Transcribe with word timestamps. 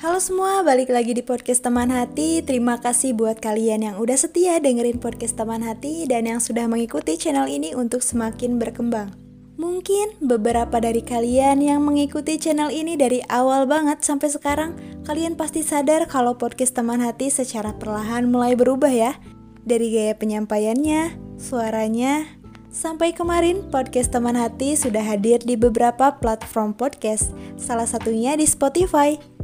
Halo 0.00 0.16
semua, 0.16 0.64
balik 0.64 0.88
lagi 0.88 1.12
di 1.12 1.20
podcast 1.20 1.60
teman 1.60 1.92
hati. 1.92 2.40
Terima 2.40 2.80
kasih 2.80 3.12
buat 3.12 3.36
kalian 3.36 3.84
yang 3.84 3.96
udah 4.00 4.16
setia 4.16 4.56
dengerin 4.56 4.96
podcast 4.96 5.36
teman 5.36 5.60
hati 5.60 6.08
dan 6.08 6.24
yang 6.24 6.40
sudah 6.40 6.64
mengikuti 6.64 7.20
channel 7.20 7.44
ini 7.44 7.76
untuk 7.76 8.00
semakin 8.00 8.56
berkembang. 8.56 9.12
Mungkin 9.60 10.16
beberapa 10.24 10.80
dari 10.80 11.04
kalian 11.04 11.60
yang 11.60 11.84
mengikuti 11.84 12.40
channel 12.40 12.72
ini 12.72 12.96
dari 12.96 13.20
awal 13.28 13.68
banget 13.68 14.00
sampai 14.00 14.32
sekarang, 14.32 14.72
kalian 15.04 15.36
pasti 15.36 15.60
sadar 15.60 16.08
kalau 16.08 16.32
podcast 16.32 16.80
teman 16.80 17.04
hati 17.04 17.28
secara 17.28 17.76
perlahan 17.76 18.24
mulai 18.24 18.56
berubah 18.56 18.88
ya. 18.88 19.20
Dari 19.68 19.92
gaya 19.92 20.16
penyampaiannya, 20.16 21.12
suaranya, 21.36 22.24
sampai 22.72 23.12
kemarin 23.12 23.68
podcast 23.68 24.16
teman 24.16 24.32
hati 24.32 24.80
sudah 24.80 25.04
hadir 25.04 25.44
di 25.44 25.60
beberapa 25.60 26.16
platform 26.24 26.72
podcast, 26.72 27.36
salah 27.60 27.84
satunya 27.84 28.32
di 28.32 28.48
Spotify. 28.48 29.40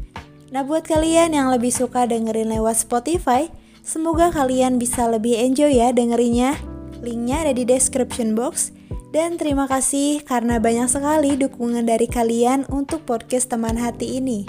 Nah 0.55 0.63
buat 0.63 0.87
kalian 0.87 1.35
yang 1.35 1.51
lebih 1.51 1.75
suka 1.75 2.07
dengerin 2.07 2.55
lewat 2.55 2.87
Spotify, 2.87 3.51
semoga 3.83 4.31
kalian 4.31 4.79
bisa 4.79 5.11
lebih 5.11 5.35
enjoy 5.35 5.75
ya 5.75 5.91
dengerinnya. 5.91 6.55
Linknya 7.03 7.43
ada 7.47 7.53
di 7.55 7.67
description 7.67 8.39
box. 8.39 8.71
Dan 9.11 9.41
terima 9.41 9.65
kasih 9.65 10.21
karena 10.23 10.61
banyak 10.61 10.93
sekali 10.93 11.41
dukungan 11.41 11.89
dari 11.89 12.05
kalian 12.05 12.69
untuk 12.69 13.09
podcast 13.09 13.49
teman 13.49 13.81
hati 13.81 14.21
ini. 14.21 14.45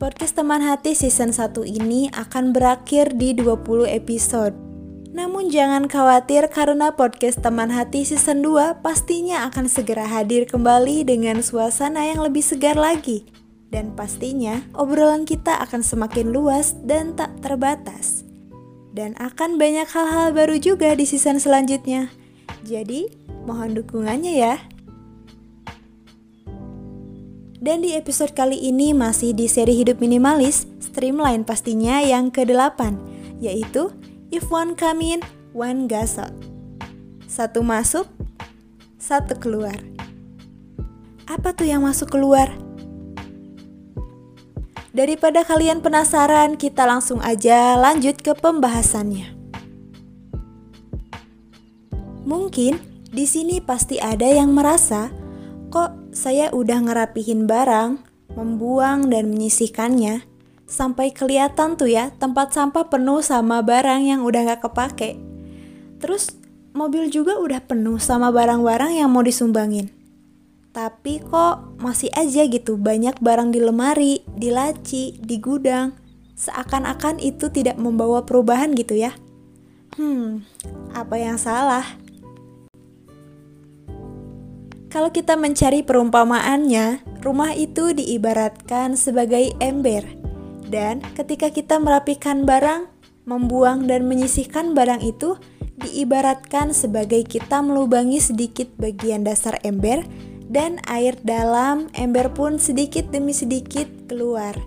Podcast 0.00 0.34
teman 0.34 0.64
hati 0.64 0.96
season 0.96 1.30
1 1.30 1.60
ini 1.62 2.08
akan 2.10 2.56
berakhir 2.56 3.14
di 3.14 3.36
20 3.36 3.84
episode. 3.86 4.56
Namun 5.12 5.52
jangan 5.52 5.86
khawatir 5.86 6.48
karena 6.48 6.96
podcast 6.96 7.44
teman 7.44 7.68
hati 7.68 8.08
season 8.08 8.40
2 8.40 8.80
pastinya 8.80 9.46
akan 9.52 9.68
segera 9.68 10.08
hadir 10.08 10.48
kembali 10.48 11.04
dengan 11.04 11.44
suasana 11.44 12.08
yang 12.08 12.24
lebih 12.24 12.42
segar 12.42 12.74
lagi. 12.80 13.28
Dan 13.70 13.94
pastinya 13.94 14.66
obrolan 14.74 15.22
kita 15.22 15.62
akan 15.62 15.80
semakin 15.86 16.34
luas 16.34 16.74
dan 16.82 17.14
tak 17.14 17.30
terbatas. 17.38 18.26
Dan 18.90 19.14
akan 19.22 19.56
banyak 19.56 19.86
hal-hal 19.86 20.34
baru 20.34 20.58
juga 20.58 20.98
di 20.98 21.06
season 21.06 21.38
selanjutnya. 21.38 22.10
Jadi, 22.66 23.20
Mohon 23.48 23.80
dukungannya 23.82 24.32
ya. 24.36 24.54
Dan 27.60 27.84
di 27.84 27.92
episode 27.92 28.32
kali 28.32 28.56
ini 28.56 28.96
masih 28.96 29.36
di 29.36 29.44
seri 29.44 29.76
hidup 29.76 30.00
minimalis, 30.00 30.64
streamline 30.80 31.44
pastinya 31.44 32.00
yang 32.00 32.32
ke-8, 32.32 32.96
yaitu 33.36 33.92
If 34.32 34.48
One 34.48 34.72
Come 34.78 35.04
In, 35.04 35.20
One 35.52 35.84
Goes 35.84 36.16
Out. 36.16 36.32
Satu 37.28 37.60
masuk, 37.60 38.08
satu 38.96 39.36
keluar. 39.36 39.76
Apa 41.28 41.52
tuh 41.52 41.68
yang 41.68 41.84
masuk 41.84 42.16
keluar? 42.16 42.48
Daripada 45.00 45.48
kalian 45.48 45.80
penasaran, 45.80 46.60
kita 46.60 46.84
langsung 46.84 47.24
aja 47.24 47.72
lanjut 47.80 48.20
ke 48.20 48.36
pembahasannya. 48.36 49.32
Mungkin 52.28 52.76
di 53.08 53.24
sini 53.24 53.64
pasti 53.64 53.96
ada 53.96 54.28
yang 54.28 54.52
merasa, 54.52 55.08
kok 55.72 55.96
saya 56.12 56.52
udah 56.52 56.84
ngerapihin 56.84 57.48
barang, 57.48 57.96
membuang 58.36 59.08
dan 59.08 59.32
menyisihkannya, 59.32 60.20
sampai 60.68 61.16
kelihatan 61.16 61.80
tuh 61.80 61.88
ya 61.88 62.12
tempat 62.20 62.52
sampah 62.52 62.92
penuh 62.92 63.24
sama 63.24 63.64
barang 63.64 64.04
yang 64.04 64.20
udah 64.20 64.52
gak 64.52 64.68
kepake. 64.68 65.16
Terus 65.96 66.36
mobil 66.76 67.08
juga 67.08 67.40
udah 67.40 67.64
penuh 67.64 67.96
sama 67.96 68.28
barang-barang 68.28 69.00
yang 69.00 69.08
mau 69.08 69.24
disumbangin. 69.24 69.99
Tapi 70.70 71.18
kok 71.18 71.82
masih 71.82 72.14
aja 72.14 72.46
gitu 72.46 72.78
banyak 72.78 73.18
barang 73.18 73.50
di 73.50 73.58
lemari, 73.58 74.22
di 74.38 74.54
laci, 74.54 75.18
di 75.18 75.42
gudang. 75.42 75.98
Seakan-akan 76.38 77.18
itu 77.18 77.50
tidak 77.50 77.74
membawa 77.74 78.22
perubahan 78.22 78.70
gitu 78.78 78.94
ya. 78.94 79.10
Hmm, 79.98 80.46
apa 80.94 81.18
yang 81.18 81.34
salah? 81.42 81.82
Kalau 84.90 85.10
kita 85.10 85.34
mencari 85.34 85.82
perumpamaannya, 85.82 87.02
rumah 87.22 87.50
itu 87.54 87.90
diibaratkan 87.90 88.94
sebagai 88.94 89.50
ember. 89.58 90.06
Dan 90.70 91.02
ketika 91.18 91.50
kita 91.50 91.82
merapikan 91.82 92.46
barang, 92.46 92.86
membuang 93.26 93.90
dan 93.90 94.06
menyisihkan 94.06 94.74
barang 94.74 95.02
itu 95.02 95.34
diibaratkan 95.82 96.70
sebagai 96.70 97.26
kita 97.26 97.58
melubangi 97.58 98.22
sedikit 98.22 98.70
bagian 98.78 99.26
dasar 99.26 99.58
ember 99.66 100.06
dan 100.50 100.82
air 100.90 101.14
dalam 101.22 101.86
ember 101.94 102.34
pun 102.34 102.58
sedikit 102.58 103.06
demi 103.14 103.30
sedikit 103.30 103.86
keluar 104.10 104.58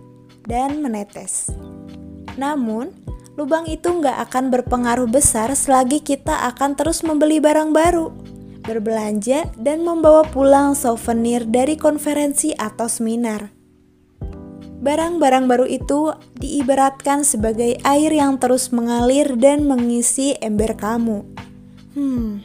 dan 0.48 0.80
menetes. 0.80 1.52
Namun, 2.40 2.96
lubang 3.36 3.68
itu 3.68 3.92
nggak 3.92 4.32
akan 4.32 4.48
berpengaruh 4.48 5.12
besar 5.12 5.52
selagi 5.52 6.00
kita 6.00 6.48
akan 6.56 6.80
terus 6.80 7.04
membeli 7.04 7.44
barang 7.44 7.76
baru 7.76 8.24
berbelanja, 8.64 9.52
dan 9.60 9.84
membawa 9.84 10.24
pulang 10.32 10.74
souvenir 10.74 11.44
dari 11.44 11.76
konferensi 11.76 12.56
atau 12.56 12.88
seminar. 12.88 13.52
Barang-barang 14.84 15.48
baru 15.48 15.68
itu 15.68 16.12
diibaratkan 16.36 17.24
sebagai 17.24 17.80
air 17.88 18.12
yang 18.12 18.36
terus 18.36 18.72
mengalir 18.76 19.40
dan 19.40 19.64
mengisi 19.64 20.36
ember 20.44 20.76
kamu. 20.76 21.24
Hmm. 21.96 22.44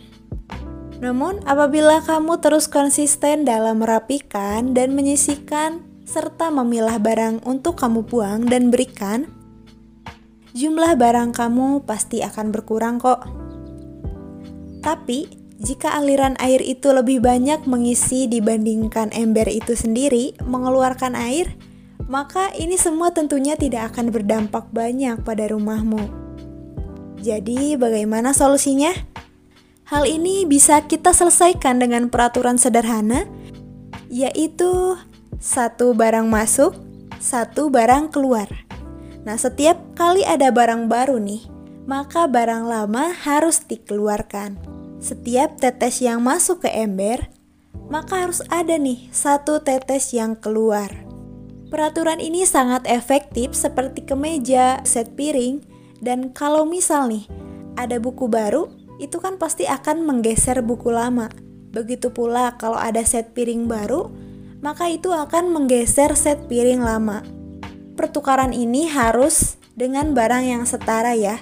Namun, 0.98 1.38
apabila 1.46 2.02
kamu 2.02 2.42
terus 2.42 2.66
konsisten 2.66 3.46
dalam 3.46 3.86
merapikan 3.86 4.74
dan 4.74 4.98
menyisihkan 4.98 5.86
serta 6.02 6.50
memilah 6.50 6.98
barang 6.98 7.46
untuk 7.46 7.78
kamu 7.78 8.02
buang 8.02 8.50
dan 8.50 8.74
berikan, 8.74 9.30
jumlah 10.58 10.98
barang 10.98 11.30
kamu 11.30 11.86
pasti 11.86 12.18
akan 12.26 12.50
berkurang 12.50 12.98
kok. 12.98 13.22
Tapi, 14.82 15.30
jika 15.62 15.94
aliran 15.94 16.34
air 16.42 16.62
itu 16.62 16.90
lebih 16.90 17.22
banyak 17.22 17.66
mengisi 17.66 18.26
dibandingkan 18.26 19.14
ember 19.14 19.46
itu 19.46 19.78
sendiri 19.78 20.34
mengeluarkan 20.42 21.14
air, 21.14 21.54
maka 22.10 22.50
ini 22.58 22.74
semua 22.74 23.14
tentunya 23.14 23.54
tidak 23.54 23.94
akan 23.94 24.10
berdampak 24.10 24.66
banyak 24.74 25.22
pada 25.22 25.46
rumahmu. 25.46 26.10
Jadi, 27.22 27.74
bagaimana 27.74 28.34
solusinya? 28.34 29.07
Hal 29.88 30.04
ini 30.04 30.44
bisa 30.44 30.84
kita 30.84 31.16
selesaikan 31.16 31.80
dengan 31.80 32.12
peraturan 32.12 32.60
sederhana, 32.60 33.24
yaitu 34.12 35.00
satu 35.40 35.96
barang 35.96 36.28
masuk, 36.28 36.76
satu 37.16 37.72
barang 37.72 38.12
keluar. 38.12 38.52
Nah, 39.24 39.40
setiap 39.40 39.80
kali 39.96 40.28
ada 40.28 40.52
barang 40.52 40.92
baru 40.92 41.16
nih, 41.16 41.48
maka 41.88 42.28
barang 42.28 42.68
lama 42.68 43.16
harus 43.16 43.64
dikeluarkan 43.64 44.60
setiap 45.00 45.56
tetes 45.56 46.04
yang 46.04 46.20
masuk 46.20 46.66
ke 46.66 46.70
ember, 46.74 47.32
maka 47.88 48.28
harus 48.28 48.44
ada 48.52 48.76
nih 48.76 49.08
satu 49.08 49.64
tetes 49.64 50.12
yang 50.12 50.36
keluar. 50.36 50.92
Peraturan 51.72 52.20
ini 52.20 52.44
sangat 52.44 52.84
efektif 52.84 53.56
seperti 53.56 54.04
kemeja, 54.04 54.84
set 54.84 55.16
piring, 55.16 55.64
dan 56.04 56.28
kalau 56.36 56.68
misal 56.68 57.08
nih 57.08 57.24
ada 57.80 57.96
buku 57.96 58.28
baru, 58.28 58.77
itu 58.98 59.22
kan 59.22 59.38
pasti 59.38 59.64
akan 59.64 60.04
menggeser 60.04 60.62
buku 60.62 60.90
lama. 60.90 61.30
Begitu 61.70 62.10
pula 62.10 62.58
kalau 62.58 62.76
ada 62.78 63.00
set 63.06 63.32
piring 63.32 63.70
baru, 63.70 64.10
maka 64.60 64.90
itu 64.90 65.14
akan 65.14 65.54
menggeser 65.54 66.14
set 66.18 66.50
piring 66.50 66.82
lama. 66.82 67.22
Pertukaran 67.94 68.54
ini 68.54 68.86
harus 68.90 69.58
dengan 69.78 70.14
barang 70.14 70.44
yang 70.46 70.62
setara 70.66 71.14
ya, 71.14 71.38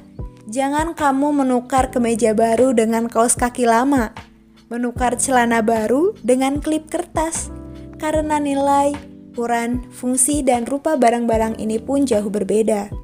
Jangan 0.46 0.94
kamu 0.94 1.42
menukar 1.42 1.90
kemeja 1.90 2.30
baru 2.30 2.70
dengan 2.70 3.10
kaos 3.10 3.34
kaki 3.34 3.66
lama, 3.66 4.14
menukar 4.70 5.18
celana 5.18 5.58
baru 5.58 6.14
dengan 6.22 6.62
klip 6.62 6.86
kertas, 6.86 7.50
karena 7.98 8.38
nilai, 8.38 8.94
ukuran, 9.34 9.82
fungsi, 9.90 10.46
dan 10.46 10.62
rupa 10.62 10.94
barang-barang 10.94 11.58
ini 11.58 11.82
pun 11.82 12.06
jauh 12.06 12.30
berbeda. 12.30 12.94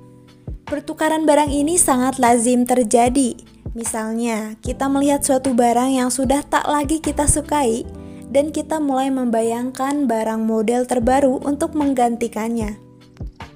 Pertukaran 0.70 1.26
barang 1.26 1.50
ini 1.50 1.75
sangat 1.75 2.22
lazim 2.22 2.62
terjadi. 2.62 3.34
Misalnya, 3.72 4.58
kita 4.60 4.90
melihat 4.90 5.22
suatu 5.24 5.54
barang 5.54 5.94
yang 5.94 6.10
sudah 6.10 6.42
tak 6.44 6.66
lagi 6.66 6.98
kita 6.98 7.24
sukai, 7.24 7.86
dan 8.32 8.50
kita 8.50 8.80
mulai 8.80 9.08
membayangkan 9.12 10.08
barang 10.08 10.42
model 10.44 10.88
terbaru 10.88 11.40
untuk 11.44 11.76
menggantikannya. 11.78 12.76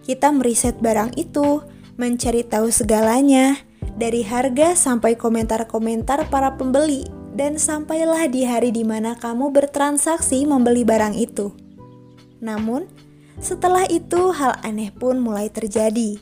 Kita 0.07 0.31
meriset 0.31 0.79
barang 0.79 1.19
itu, 1.19 1.65
mencari 1.99 2.47
tahu 2.47 2.71
segalanya, 2.71 3.61
dari 3.97 4.21
harga 4.23 4.77
sampai 4.77 5.17
komentar-komentar 5.17 6.29
para 6.29 6.55
pembeli, 6.55 7.09
dan 7.37 7.61
sampailah 7.61 8.29
di 8.33 8.49
hari 8.49 8.73
di 8.73 8.85
mana 8.85 9.17
kamu 9.17 9.53
bertransaksi 9.53 10.49
membeli 10.49 10.89
barang 10.89 11.13
itu. 11.13 11.53
Namun, 12.41 12.89
setelah 13.37 13.85
itu 13.89 14.33
hal 14.33 14.57
aneh 14.65 14.89
pun 14.93 15.21
mulai 15.21 15.53
terjadi. 15.53 16.17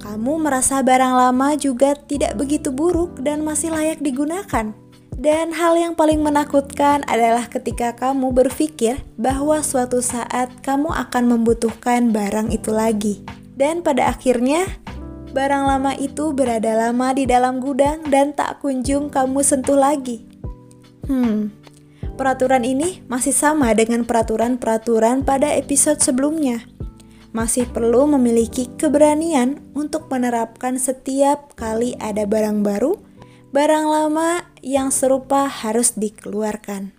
Kamu 0.00 0.38
merasa 0.40 0.84
barang 0.84 1.14
lama 1.16 1.56
juga 1.56 1.96
tidak 1.96 2.36
begitu 2.36 2.68
buruk 2.68 3.20
dan 3.24 3.40
masih 3.42 3.72
layak 3.72 4.00
digunakan. 4.04 4.76
Dan 5.16 5.48
hal 5.56 5.80
yang 5.80 5.96
paling 5.96 6.20
menakutkan 6.20 7.00
adalah 7.08 7.48
ketika 7.48 7.96
kamu 7.96 8.36
berpikir 8.36 9.00
bahwa 9.16 9.64
suatu 9.64 10.04
saat 10.04 10.52
kamu 10.60 10.92
akan 10.92 11.24
membutuhkan 11.32 12.12
barang 12.12 12.52
itu 12.52 12.68
lagi. 12.68 13.24
Dan 13.56 13.80
pada 13.80 14.12
akhirnya, 14.12 14.68
barang 15.32 15.64
lama 15.64 15.96
itu 15.96 16.36
berada 16.36 16.76
lama 16.76 17.16
di 17.16 17.24
dalam 17.24 17.64
gudang 17.64 18.04
dan 18.12 18.36
tak 18.36 18.60
kunjung 18.60 19.08
kamu 19.08 19.40
sentuh 19.40 19.80
lagi. 19.80 20.28
Hmm, 21.08 21.48
peraturan 22.20 22.68
ini 22.68 23.00
masih 23.08 23.32
sama 23.32 23.72
dengan 23.72 24.04
peraturan-peraturan 24.04 25.24
pada 25.24 25.48
episode 25.56 26.04
sebelumnya. 26.04 26.60
Masih 27.36 27.68
perlu 27.68 28.08
memiliki 28.08 28.64
keberanian 28.80 29.60
untuk 29.76 30.08
menerapkan 30.08 30.80
setiap 30.80 31.52
kali 31.52 31.92
ada 32.00 32.24
barang 32.24 32.64
baru 32.64 32.96
barang 33.56 33.86
lama 33.88 34.44
yang 34.64 34.92
serupa 34.92 35.44
harus 35.48 35.96
dikeluarkan. 35.96 36.92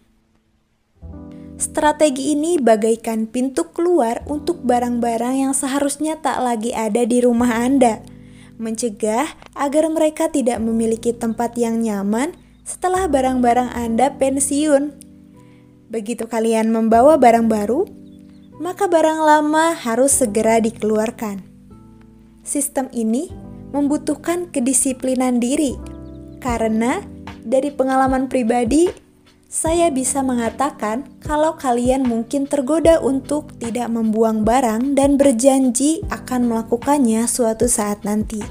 Strategi 1.57 2.38
ini 2.38 2.62
bagaikan 2.62 3.25
pintu 3.25 3.74
keluar 3.74 4.22
untuk 4.30 4.62
barang-barang 4.62 5.42
yang 5.42 5.54
seharusnya 5.57 6.22
tak 6.22 6.38
lagi 6.42 6.69
ada 6.74 7.01
di 7.01 7.18
rumah 7.22 7.66
Anda, 7.66 8.06
mencegah 8.62 9.25
agar 9.57 9.89
mereka 9.89 10.30
tidak 10.30 10.62
memiliki 10.62 11.18
tempat 11.18 11.57
yang 11.57 11.81
nyaman 11.81 12.38
setelah 12.62 13.10
barang-barang 13.10 13.74
Anda 13.74 14.13
pensiun. 14.18 14.94
Begitu 15.89 16.30
kalian 16.30 16.69
membawa 16.69 17.18
barang 17.18 17.50
baru, 17.50 17.86
maka 18.57 18.89
barang 18.89 19.21
lama 19.21 19.77
harus 19.77 20.18
segera 20.18 20.57
dikeluarkan. 20.62 21.42
Sistem 22.42 22.89
ini 22.95 23.30
membutuhkan 23.75 24.50
kedisiplinan 24.50 25.38
diri 25.38 25.75
karena 26.39 27.04
dari 27.48 27.71
pengalaman 27.71 28.27
pribadi, 28.27 28.92
saya 29.48 29.88
bisa 29.88 30.19
mengatakan 30.19 31.07
kalau 31.24 31.56
kalian 31.56 32.04
mungkin 32.04 32.44
tergoda 32.44 33.00
untuk 33.00 33.56
tidak 33.63 33.88
membuang 33.88 34.44
barang 34.44 35.00
dan 35.00 35.15
berjanji 35.15 36.03
akan 36.12 36.51
melakukannya 36.51 37.24
suatu 37.24 37.71
saat 37.71 38.03
nanti. 38.03 38.44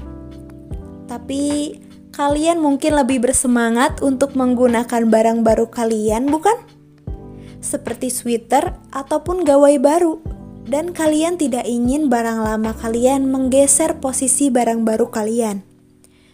Tapi 1.05 1.77
kalian 2.17 2.57
mungkin 2.57 2.97
lebih 2.97 3.21
bersemangat 3.29 4.01
untuk 4.01 4.33
menggunakan 4.33 5.05
barang 5.05 5.45
baru 5.45 5.69
kalian, 5.69 6.33
bukan? 6.33 6.57
Seperti 7.59 8.11
sweater 8.11 8.77
ataupun 8.93 9.45
gawai 9.45 9.77
baru. 9.81 10.19
Dan 10.67 10.91
kalian 10.91 11.39
tidak 11.39 11.63
ingin 11.63 12.11
barang 12.11 12.43
lama 12.43 12.75
kalian 12.75 13.31
menggeser 13.31 14.03
posisi 14.03 14.51
barang 14.51 14.83
baru 14.83 15.07
kalian. 15.07 15.63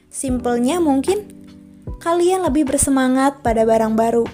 Simpelnya 0.09 0.81
mungkin 0.81 1.29
kalian 2.01 2.41
lebih 2.41 2.65
bersemangat 2.65 3.45
pada 3.45 3.61
barang 3.61 3.93
baru, 3.93 4.25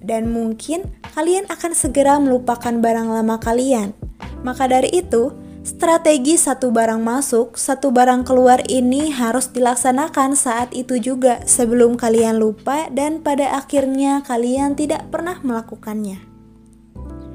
dan 0.00 0.32
mungkin 0.32 0.88
kalian 1.12 1.46
akan 1.52 1.72
segera 1.76 2.16
melupakan 2.16 2.72
barang 2.72 3.08
lama 3.12 3.36
kalian. 3.38 3.92
Maka 4.40 4.66
dari 4.66 4.90
itu, 4.90 5.36
strategi 5.62 6.40
satu 6.40 6.72
barang 6.72 6.98
masuk, 6.98 7.54
satu 7.54 7.92
barang 7.92 8.24
keluar 8.24 8.64
ini 8.72 9.12
harus 9.12 9.52
dilaksanakan 9.52 10.34
saat 10.34 10.72
itu 10.72 10.98
juga 10.98 11.44
sebelum 11.44 12.00
kalian 12.00 12.40
lupa 12.40 12.88
dan 12.88 13.20
pada 13.20 13.54
akhirnya 13.54 14.24
kalian 14.24 14.74
tidak 14.74 15.12
pernah 15.12 15.38
melakukannya. 15.44 16.31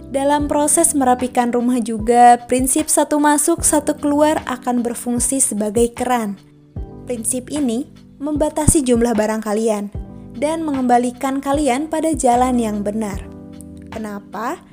Dalam 0.07 0.47
proses 0.47 0.95
merapikan 0.95 1.51
rumah 1.51 1.83
juga, 1.83 2.39
prinsip 2.47 2.87
satu 2.87 3.19
masuk, 3.19 3.59
satu 3.59 3.91
keluar 3.99 4.39
akan 4.47 4.79
berfungsi 4.79 5.43
sebagai 5.43 5.91
keran. 5.91 6.39
Prinsip 7.03 7.51
ini 7.51 7.91
membatasi 8.15 8.87
jumlah 8.87 9.11
barang 9.11 9.43
kalian 9.43 9.91
dan 10.39 10.63
mengembalikan 10.63 11.43
kalian 11.43 11.91
pada 11.91 12.15
jalan 12.15 12.55
yang 12.55 12.87
benar. 12.87 13.19
Kenapa? 13.91 14.63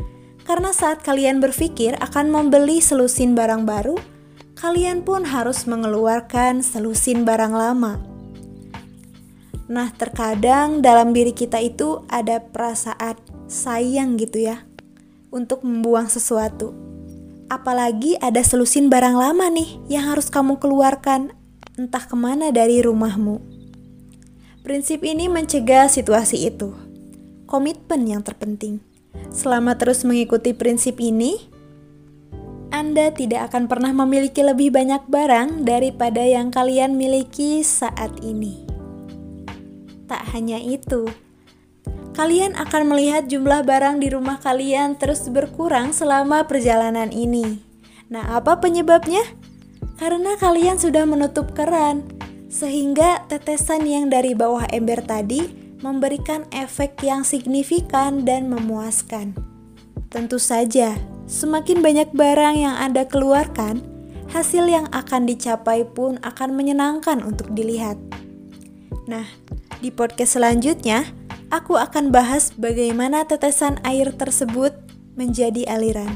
Karena 0.46 0.70
saat 0.70 1.02
kalian 1.02 1.42
berpikir 1.42 1.98
akan 1.98 2.30
membeli 2.30 2.78
selusin 2.78 3.34
barang 3.34 3.66
baru, 3.66 3.98
kalian 4.54 5.02
pun 5.02 5.26
harus 5.26 5.66
mengeluarkan 5.66 6.62
selusin 6.62 7.26
barang 7.26 7.50
lama. 7.50 7.98
Nah, 9.66 9.90
terkadang 9.98 10.78
dalam 10.78 11.10
diri 11.10 11.34
kita 11.34 11.58
itu 11.58 12.06
ada 12.06 12.38
perasaan 12.38 13.18
sayang 13.50 14.14
gitu 14.14 14.46
ya 14.46 14.62
untuk 15.34 15.66
membuang 15.66 16.06
sesuatu. 16.06 16.70
Apalagi 17.50 18.14
ada 18.22 18.38
selusin 18.40 18.86
barang 18.86 19.18
lama 19.18 19.50
nih 19.50 19.82
yang 19.90 20.14
harus 20.14 20.30
kamu 20.30 20.62
keluarkan 20.62 21.34
entah 21.74 22.06
ke 22.06 22.14
mana 22.14 22.54
dari 22.54 22.78
rumahmu. 22.78 23.42
Prinsip 24.62 25.02
ini 25.02 25.26
mencegah 25.28 25.90
situasi 25.90 26.48
itu. 26.48 26.72
Komitmen 27.44 28.08
yang 28.08 28.22
terpenting. 28.24 28.80
Selama 29.28 29.76
terus 29.76 30.06
mengikuti 30.06 30.56
prinsip 30.56 30.96
ini, 31.02 31.36
Anda 32.72 33.12
tidak 33.12 33.52
akan 33.52 33.68
pernah 33.68 33.92
memiliki 33.92 34.40
lebih 34.40 34.72
banyak 34.72 35.04
barang 35.10 35.68
daripada 35.68 36.24
yang 36.24 36.48
kalian 36.48 36.96
miliki 36.96 37.60
saat 37.60 38.24
ini. 38.24 38.64
Tak 40.08 40.32
hanya 40.32 40.56
itu, 40.56 41.06
kalian 42.14 42.54
akan 42.54 42.94
melihat 42.94 43.26
jumlah 43.26 43.66
barang 43.66 43.98
di 44.00 44.08
rumah 44.14 44.38
kalian 44.40 44.96
terus 44.96 45.26
berkurang 45.28 45.90
selama 45.90 46.46
perjalanan 46.46 47.10
ini. 47.10 47.60
Nah, 48.08 48.38
apa 48.38 48.62
penyebabnya? 48.62 49.22
karena 49.98 50.34
kalian 50.38 50.76
sudah 50.78 51.06
menutup 51.06 51.54
keran, 51.54 52.06
sehingga 52.50 53.22
tetesan 53.30 53.86
yang 53.86 54.10
dari 54.10 54.34
bawah 54.34 54.66
ember 54.70 55.02
tadi 55.02 55.50
memberikan 55.82 56.46
efek 56.50 57.02
yang 57.04 57.22
signifikan 57.22 58.24
dan 58.26 58.50
memuaskan. 58.50 59.36
Tentu 60.10 60.38
saja, 60.38 60.94
semakin 61.26 61.82
banyak 61.82 62.10
barang 62.14 62.56
yang 62.58 62.76
Anda 62.78 63.06
keluarkan, 63.06 63.82
hasil 64.30 64.66
yang 64.66 64.86
akan 64.90 65.26
dicapai 65.26 65.86
pun 65.86 66.18
akan 66.22 66.50
menyenangkan 66.54 67.22
untuk 67.22 67.50
dilihat. 67.54 67.98
Nah, 69.10 69.26
di 69.82 69.90
podcast 69.92 70.38
selanjutnya, 70.38 71.04
aku 71.54 71.78
akan 71.78 72.10
bahas 72.10 72.50
bagaimana 72.58 73.22
tetesan 73.30 73.78
air 73.86 74.10
tersebut 74.10 74.74
menjadi 75.14 75.70
aliran. 75.70 76.10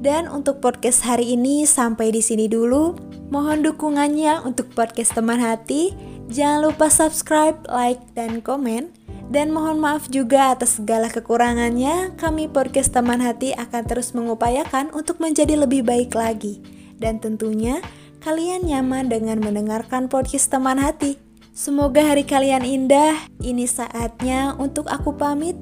Dan 0.00 0.28
untuk 0.28 0.60
podcast 0.60 1.08
hari 1.08 1.32
ini 1.32 1.64
sampai 1.64 2.12
di 2.12 2.20
sini 2.20 2.44
dulu. 2.44 2.96
Mohon 3.32 3.72
dukungannya 3.72 4.44
untuk 4.44 4.72
podcast 4.76 5.16
teman 5.16 5.40
hati. 5.40 5.96
Jangan 6.28 6.68
lupa 6.68 6.92
subscribe, 6.92 7.56
like, 7.68 8.00
dan 8.12 8.44
komen. 8.44 8.92
Dan 9.30 9.54
mohon 9.54 9.78
maaf 9.78 10.10
juga 10.10 10.52
atas 10.52 10.80
segala 10.80 11.08
kekurangannya. 11.08 12.16
Kami 12.16 12.48
podcast 12.48 12.92
teman 12.92 13.22
hati 13.22 13.56
akan 13.56 13.82
terus 13.86 14.12
mengupayakan 14.12 14.92
untuk 14.92 15.20
menjadi 15.22 15.56
lebih 15.56 15.84
baik 15.86 16.12
lagi. 16.16 16.60
Dan 16.96 17.22
tentunya 17.22 17.80
kalian 18.20 18.66
nyaman 18.68 19.08
dengan 19.08 19.40
mendengarkan 19.40 20.10
podcast 20.10 20.50
teman 20.50 20.80
hati. 20.80 21.29
Semoga 21.60 22.00
hari 22.00 22.24
kalian 22.24 22.64
indah. 22.64 23.20
Ini 23.36 23.68
saatnya 23.68 24.56
untuk 24.56 24.88
aku 24.88 25.12
pamit. 25.12 25.60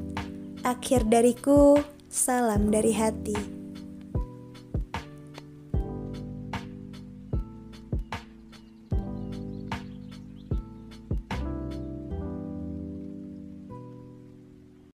Akhir 0.62 1.02
dariku, 1.10 1.74
salam 2.06 2.70
dari 2.70 2.94
hati. 2.94 3.57